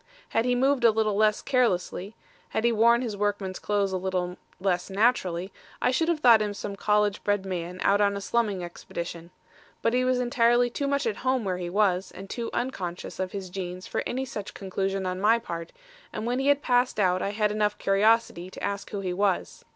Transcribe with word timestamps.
Had 0.29 0.45
he 0.45 0.55
moved 0.55 0.83
a 0.83 0.89
little 0.89 1.15
less 1.15 1.43
carelessly, 1.43 2.15
had 2.49 2.63
he 2.63 2.71
worn 2.71 3.03
his 3.03 3.15
workman's 3.15 3.59
clothes 3.59 3.91
a 3.91 3.97
little 3.97 4.35
less 4.59 4.89
naturally, 4.89 5.53
I 5.79 5.91
should 5.91 6.07
have 6.07 6.21
thought 6.21 6.41
him 6.41 6.55
some 6.55 6.75
college 6.75 7.23
bred 7.23 7.45
man 7.45 7.77
out 7.83 8.01
on 8.01 8.17
a 8.17 8.21
slumming 8.21 8.63
expedition. 8.63 9.29
But 9.83 9.93
he 9.93 10.03
was 10.03 10.19
entirely 10.19 10.71
too 10.71 10.87
much 10.87 11.05
at 11.05 11.17
home 11.17 11.43
where 11.45 11.59
he 11.59 11.69
was, 11.69 12.09
and 12.09 12.31
too 12.31 12.49
unconscious 12.51 13.19
of 13.19 13.31
his 13.31 13.51
jeans 13.51 13.85
for 13.85 14.01
any 14.07 14.25
such 14.25 14.55
conclusion 14.55 15.05
on 15.05 15.21
my 15.21 15.37
part, 15.37 15.71
and 16.11 16.25
when 16.25 16.39
he 16.39 16.47
had 16.47 16.63
passed 16.63 16.99
out 16.99 17.21
I 17.21 17.29
had 17.29 17.51
enough 17.51 17.77
curiosity 17.77 18.49
to 18.49 18.63
ask 18.63 18.89
who 18.89 19.01
he 19.01 19.13
was. 19.13 19.63